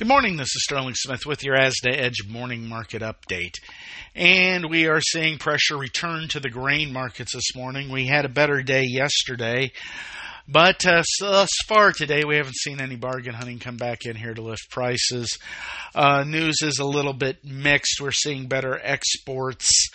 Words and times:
Good 0.00 0.08
morning. 0.08 0.38
This 0.38 0.56
is 0.56 0.64
Sterling 0.64 0.94
Smith 0.94 1.26
with 1.26 1.44
your 1.44 1.58
ASDA 1.58 1.94
Edge 1.94 2.26
morning 2.26 2.66
market 2.66 3.02
update. 3.02 3.56
And 4.14 4.70
we 4.70 4.86
are 4.86 5.02
seeing 5.02 5.36
pressure 5.36 5.76
return 5.76 6.26
to 6.28 6.40
the 6.40 6.48
grain 6.48 6.90
markets 6.90 7.34
this 7.34 7.54
morning. 7.54 7.90
We 7.90 8.06
had 8.06 8.24
a 8.24 8.30
better 8.30 8.62
day 8.62 8.84
yesterday, 8.86 9.72
but 10.48 10.86
uh, 10.86 11.02
thus 11.20 11.50
far 11.68 11.92
today 11.92 12.24
we 12.24 12.36
haven't 12.36 12.56
seen 12.56 12.80
any 12.80 12.96
bargain 12.96 13.34
hunting 13.34 13.58
come 13.58 13.76
back 13.76 14.06
in 14.06 14.16
here 14.16 14.32
to 14.32 14.40
lift 14.40 14.70
prices. 14.70 15.38
Uh, 15.94 16.24
news 16.24 16.56
is 16.62 16.78
a 16.78 16.86
little 16.86 17.12
bit 17.12 17.44
mixed. 17.44 18.00
We're 18.00 18.10
seeing 18.10 18.48
better 18.48 18.80
exports. 18.82 19.90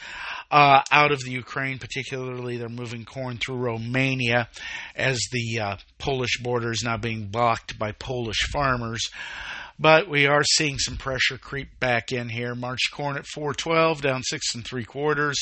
Uh, 0.52 0.84
out 0.92 1.12
of 1.12 1.22
the 1.22 1.32
Ukraine, 1.32 1.80
particularly, 1.80 2.58
they're 2.58 2.70
moving 2.70 3.06
corn 3.06 3.38
through 3.38 3.58
Romania 3.58 4.50
as 4.96 5.20
the 5.32 5.60
uh, 5.60 5.78
Polish 5.98 6.40
border 6.44 6.70
is 6.70 6.84
now 6.86 6.98
being 6.98 7.26
blocked 7.30 7.80
by 7.80 7.92
Polish 7.92 8.48
farmers. 8.52 9.10
But 9.78 10.08
we 10.10 10.26
are 10.26 10.44
seeing 10.44 10.80
some 10.80 10.96
pressure 10.96 11.38
creep 11.38 11.80
back 11.80 12.12
in 12.12 12.30
here. 12.30 12.56
March 12.56 12.92
corn 12.92 13.18
at 13.18 13.26
412, 13.28 14.02
down 14.02 14.24
six 14.24 14.56
and 14.56 14.66
three 14.66 14.86
quarters. 14.86 15.38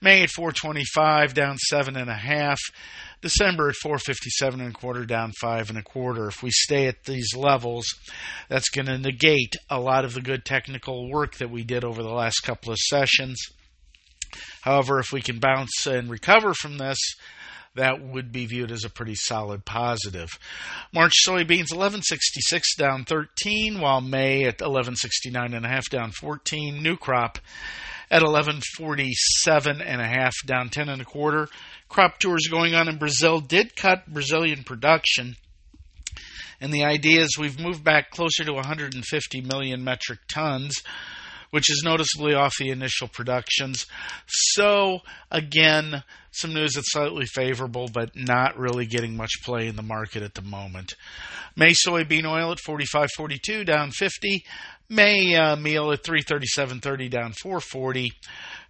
May 0.00 0.22
at 0.22 0.30
425, 0.30 1.34
down 1.34 1.56
seven 1.58 1.96
and 1.96 2.10
a 2.10 2.14
half. 2.14 2.60
December 3.22 3.70
at 3.70 3.74
457 3.76 4.60
and 4.60 4.70
a 4.70 4.78
quarter, 4.78 5.04
down 5.04 5.32
five 5.40 5.70
and 5.70 5.78
a 5.78 5.82
quarter. 5.82 6.28
If 6.28 6.42
we 6.42 6.50
stay 6.50 6.86
at 6.86 7.04
these 7.04 7.34
levels, 7.34 7.86
that's 8.48 8.68
going 8.68 8.86
to 8.86 8.98
negate 8.98 9.56
a 9.70 9.80
lot 9.80 10.04
of 10.04 10.14
the 10.14 10.20
good 10.20 10.44
technical 10.44 11.10
work 11.10 11.36
that 11.38 11.50
we 11.50 11.64
did 11.64 11.82
over 11.82 12.02
the 12.02 12.12
last 12.12 12.40
couple 12.40 12.72
of 12.72 12.78
sessions. 12.78 13.40
However, 14.60 15.00
if 15.00 15.12
we 15.12 15.22
can 15.22 15.38
bounce 15.38 15.86
and 15.86 16.10
recover 16.10 16.52
from 16.54 16.76
this, 16.78 16.98
that 17.76 18.02
would 18.02 18.32
be 18.32 18.46
viewed 18.46 18.72
as 18.72 18.84
a 18.84 18.90
pretty 18.90 19.14
solid 19.14 19.64
positive. 19.64 20.38
March 20.92 21.14
soybeans 21.26 21.72
1166 21.72 22.76
down 22.76 23.04
13, 23.04 23.80
while 23.80 24.00
May 24.00 24.42
at 24.42 24.60
1169 24.60 25.54
and 25.54 25.64
a 25.64 25.68
half 25.68 25.88
down 25.88 26.10
14. 26.10 26.82
New 26.82 26.96
crop 26.96 27.38
at 28.10 28.22
1147 28.22 29.80
and 29.80 30.00
a 30.00 30.06
half 30.06 30.34
down 30.44 30.68
10 30.68 30.88
and 30.88 31.02
a 31.02 31.04
quarter. 31.04 31.48
Crop 31.88 32.18
tours 32.18 32.48
going 32.50 32.74
on 32.74 32.88
in 32.88 32.98
Brazil 32.98 33.40
did 33.40 33.76
cut 33.76 34.06
Brazilian 34.06 34.64
production. 34.64 35.36
And 36.60 36.72
the 36.72 36.84
idea 36.84 37.20
is 37.20 37.36
we've 37.38 37.60
moved 37.60 37.84
back 37.84 38.10
closer 38.10 38.44
to 38.44 38.52
150 38.52 39.40
million 39.42 39.84
metric 39.84 40.20
tons 40.28 40.82
which 41.50 41.70
is 41.70 41.82
noticeably 41.84 42.34
off 42.34 42.54
the 42.58 42.70
initial 42.70 43.08
productions. 43.08 43.86
So, 44.26 45.00
again, 45.30 46.02
some 46.32 46.52
news 46.52 46.72
that's 46.74 46.92
slightly 46.92 47.26
favorable, 47.26 47.88
but 47.92 48.10
not 48.14 48.58
really 48.58 48.86
getting 48.86 49.16
much 49.16 49.42
play 49.44 49.68
in 49.68 49.76
the 49.76 49.82
market 49.82 50.22
at 50.22 50.34
the 50.34 50.42
moment. 50.42 50.94
May 51.56 51.72
soybean 51.72 52.26
oil 52.26 52.52
at 52.52 52.58
45.42, 52.58 53.64
down 53.64 53.90
50. 53.90 54.44
May 54.88 55.34
uh, 55.34 55.56
meal 55.56 55.90
at 55.90 56.02
337.30, 56.02 57.10
down 57.10 57.32
440. 57.32 58.12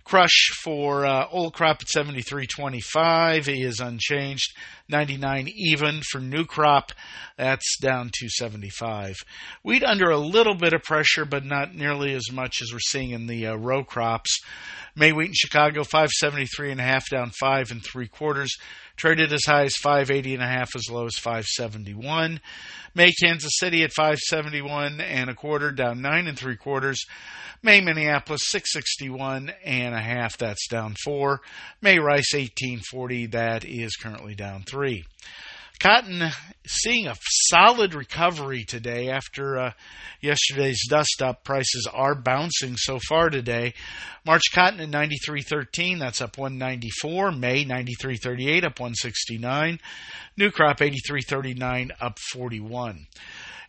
Crush 0.04 0.50
for 0.62 1.04
uh, 1.04 1.26
old 1.32 1.52
crop 1.52 1.78
at 1.82 1.88
73.25 1.88 3.48
is 3.48 3.80
unchanged. 3.80 4.56
99 4.88 5.48
even 5.52 6.00
for 6.10 6.20
new 6.20 6.44
crop. 6.44 6.92
That's 7.36 7.76
down 7.80 8.10
to 8.14 8.28
75. 8.28 9.16
Wheat 9.64 9.82
under 9.82 10.10
a 10.10 10.16
little 10.16 10.54
bit 10.54 10.74
of 10.74 10.84
pressure, 10.84 11.24
but 11.24 11.44
not 11.44 11.74
nearly 11.74 12.14
as 12.14 12.30
much 12.32 12.62
as 12.62 12.72
we're 12.72 12.78
seeing 12.78 13.10
in 13.10 13.26
the 13.26 13.48
uh, 13.48 13.56
row 13.56 13.82
crops. 13.82 14.40
May 14.98 15.12
wheat 15.12 15.26
in 15.26 15.34
Chicago 15.34 15.84
573 15.84 16.72
and 16.72 16.80
a 16.80 16.84
half 16.84 17.10
down 17.10 17.30
five 17.38 17.70
and 17.70 17.84
three 17.84 18.08
quarters. 18.08 18.56
Traded 18.96 19.30
as 19.30 19.44
high 19.44 19.64
as 19.64 19.76
580 19.76 20.34
and 20.34 20.42
a 20.42 20.46
half, 20.46 20.74
as 20.74 20.88
low 20.90 21.04
as 21.04 21.16
571. 21.16 22.40
May 22.94 23.12
Kansas 23.12 23.52
City 23.58 23.84
at 23.84 23.92
571 23.92 25.02
and 25.02 25.28
a 25.28 25.34
quarter, 25.34 25.70
down 25.70 26.00
nine 26.00 26.26
and 26.26 26.38
three 26.38 26.56
quarters. 26.56 27.04
May 27.62 27.82
Minneapolis 27.82 28.42
661 28.46 29.52
and 29.62 29.94
a 29.94 30.00
half, 30.00 30.38
that's 30.38 30.66
down 30.68 30.94
four. 31.04 31.42
May 31.82 31.98
Rice 31.98 32.32
1840, 32.32 33.26
that 33.26 33.66
is 33.66 33.96
currently 33.96 34.34
down 34.34 34.62
three. 34.62 35.04
Cotton 35.78 36.30
seeing 36.66 37.06
a 37.06 37.16
solid 37.48 37.94
recovery 37.94 38.64
today 38.64 39.10
after 39.10 39.58
uh, 39.58 39.72
yesterday's 40.20 40.86
dust 40.88 41.22
up. 41.22 41.44
Prices 41.44 41.88
are 41.92 42.14
bouncing 42.14 42.76
so 42.76 42.98
far 43.08 43.30
today. 43.30 43.74
March 44.24 44.44
cotton 44.52 44.80
at 44.80 44.90
93.13, 44.90 45.98
that's 45.98 46.20
up 46.20 46.38
194. 46.38 47.32
May 47.32 47.64
93.38, 47.64 48.64
up 48.64 48.80
169. 48.80 49.78
New 50.36 50.50
crop 50.50 50.78
83.39, 50.78 51.90
up 52.00 52.18
41. 52.18 53.06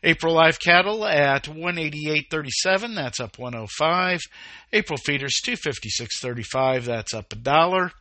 April 0.03 0.33
live 0.33 0.59
cattle 0.59 1.05
at 1.05 1.45
188.37, 1.45 2.95
that's 2.95 3.19
up 3.19 3.37
105. 3.37 4.21
April 4.71 4.97
feeders 4.97 5.41
256.35, 5.45 6.85
that's 6.85 7.13
up 7.13 7.33
a 7.33 7.35
dollar. 7.35 7.91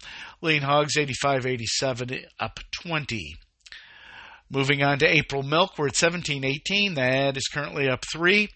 Lean 0.43 0.63
hogs 0.63 0.97
85.87, 0.97 2.27
up 2.39 2.61
20. 2.71 3.37
Moving 4.49 4.83
on 4.83 5.01
to 5.01 5.09
April 5.09 5.43
milk, 5.43 5.77
we're 5.77 5.89
at 5.89 5.95
17.18. 5.95 6.95
That 6.95 7.37
is 7.37 7.49
currently 7.49 7.89
up 7.89 8.05
3. 8.13 8.49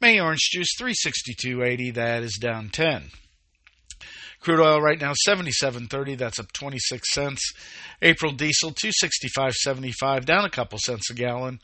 May 0.00 0.20
orange 0.20 0.50
juice 0.50 0.70
362.80. 0.80 1.94
That 1.94 2.24
is 2.24 2.36
down 2.40 2.68
10. 2.70 3.10
Crude 4.40 4.60
oil 4.60 4.80
right 4.80 5.00
now 5.00 5.12
77.30. 5.26 6.18
That's 6.18 6.40
up 6.40 6.52
26 6.52 7.12
cents. 7.12 7.52
April 8.02 8.32
diesel 8.32 8.72
265.75, 8.72 10.24
down 10.24 10.44
a 10.44 10.50
couple 10.50 10.78
cents 10.80 11.10
a 11.10 11.14
gallon. 11.14 11.60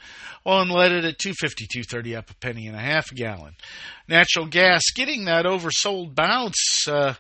Oil 0.46 0.64
unleaded 0.64 1.08
at 1.08 1.18
252.30, 1.18 2.16
up 2.16 2.30
a 2.30 2.34
penny 2.34 2.66
and 2.66 2.76
a 2.76 2.80
half 2.80 3.12
a 3.12 3.14
gallon. 3.14 3.54
Natural 4.08 4.46
gas 4.46 4.82
getting 4.94 5.26
that 5.26 5.44
oversold 5.44 6.14
bounce. 6.14 6.88
Uh, 6.88 7.14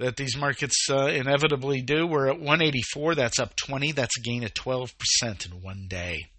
that 0.00 0.16
these 0.16 0.36
markets 0.36 0.86
uh, 0.90 1.06
inevitably 1.06 1.82
do. 1.82 2.06
We're 2.06 2.28
at 2.28 2.38
184. 2.38 3.14
That's 3.14 3.38
up 3.38 3.54
20. 3.56 3.92
That's 3.92 4.16
a 4.18 4.22
gain 4.22 4.44
of 4.44 4.54
12% 4.54 4.92
in 5.46 5.62
one 5.62 5.86
day. 5.88 6.30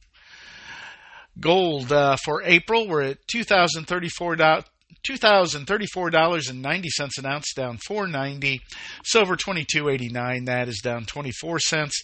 Gold 1.39 1.91
uh, 1.91 2.17
for 2.17 2.43
April, 2.43 2.87
we're 2.87 3.03
at 3.03 3.19
$2,034. 3.33 4.65
$2,034.90 5.07 7.17
an 7.17 7.25
ounce, 7.25 7.53
down 7.53 7.77
4.90. 7.77 8.59
Silver 9.03 9.35
22.89, 9.35 10.45
that 10.45 10.67
is 10.67 10.81
down 10.83 11.05
24 11.05 11.59
cents. 11.59 12.03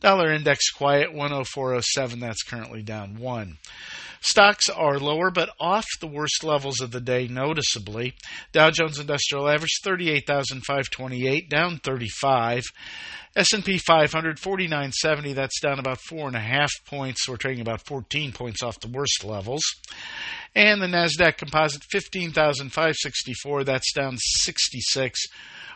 Dollar 0.00 0.32
index 0.32 0.70
quiet 0.70 1.12
104.07, 1.12 2.20
that's 2.20 2.44
currently 2.44 2.82
down 2.82 3.18
1. 3.18 3.58
Stocks 4.20 4.68
are 4.68 4.98
lower, 4.98 5.30
but 5.30 5.50
off 5.60 5.86
the 6.00 6.06
worst 6.06 6.42
levels 6.42 6.80
of 6.80 6.90
the 6.90 7.00
day 7.00 7.28
noticeably. 7.28 8.14
Dow 8.52 8.70
Jones 8.70 8.98
Industrial 8.98 9.48
Average 9.48 9.78
38,528, 9.82 11.48
down 11.48 11.78
35. 11.78 12.64
S&P 13.38 13.78
500 13.78 14.40
4970, 14.40 15.32
that's 15.32 15.60
down 15.60 15.78
about 15.78 16.00
four 16.00 16.26
and 16.26 16.34
a 16.34 16.40
half 16.40 16.72
points. 16.86 17.28
We're 17.28 17.36
trading 17.36 17.60
about 17.60 17.86
14 17.86 18.32
points 18.32 18.64
off 18.64 18.80
the 18.80 18.88
worst 18.88 19.22
levels. 19.22 19.62
And 20.56 20.82
the 20.82 20.88
Nasdaq 20.88 21.36
Composite 21.36 21.84
15,564, 21.88 23.62
that's 23.62 23.92
down 23.92 24.16
66 24.18 25.20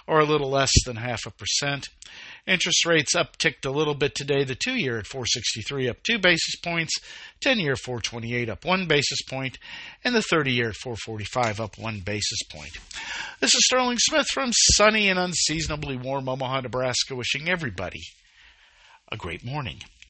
or 0.09 0.19
a 0.19 0.25
little 0.25 0.51
less 0.51 0.73
than 0.85 0.97
half 0.97 1.25
a 1.25 1.31
percent. 1.31 1.89
Interest 2.49 2.85
rates 2.85 3.15
upticked 3.15 3.65
a 3.65 3.71
little 3.71 3.95
bit 3.95 4.17
today. 4.17 4.43
The 4.43 4.57
two 4.57 4.75
year 4.75 4.99
at 4.99 5.07
463 5.07 5.89
up 5.89 6.03
two 6.03 6.19
basis 6.19 6.57
points, 6.57 6.99
10 7.43 7.61
year 7.61 7.77
428 7.77 8.49
up 8.49 8.65
one 8.65 8.89
basis 8.89 9.23
point, 9.31 9.59
and 10.03 10.17
the 10.17 10.23
30 10.23 10.51
year 10.51 10.71
at 10.71 10.75
445 10.75 11.61
up 11.61 11.79
one 11.79 12.01
basis 12.01 12.43
point. 12.51 12.77
This 13.43 13.57
is 13.57 13.65
Sterling 13.65 13.99
Smith 13.99 14.29
from 14.33 14.53
sunny 14.53 15.09
and 15.09 15.19
unseasonably 15.19 15.97
warm 15.97 16.29
Omaha, 16.29 16.61
Nebraska, 16.61 17.17
wishing 17.17 17.49
everybody 17.49 18.03
a 19.11 19.17
great 19.17 19.45
morning. 19.45 19.81